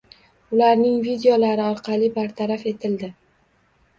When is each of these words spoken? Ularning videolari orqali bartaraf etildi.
Ularning 0.55 0.95
videolari 1.07 1.67
orqali 1.73 2.09
bartaraf 2.15 2.65
etildi. 2.73 3.13